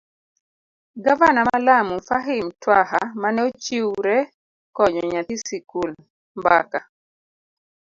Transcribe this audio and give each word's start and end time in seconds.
gavana 1.05 1.39
ma 1.47 1.57
Lamu, 1.65 1.95
Fahim 2.07 2.45
Twaha 2.61 2.99
mane 3.21 3.39
ochiwre 3.49 4.17
konyo 4.75 5.01
nyathi 5.11 5.35
sikul. 5.47 5.91
mbaka 6.39 6.79